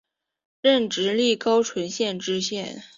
[0.63, 2.81] 任直隶高淳县知县。